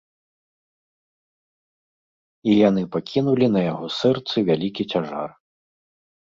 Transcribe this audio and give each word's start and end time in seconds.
І 2.53 2.55
яны 2.55 2.85
пакінулі 2.95 3.51
на 3.57 3.61
яго 3.71 3.85
сэрцы 3.99 4.35
вялікі 4.49 4.83
цяжар. 4.95 5.29